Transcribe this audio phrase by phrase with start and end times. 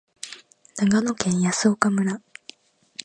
[0.77, 2.21] 長野県泰阜村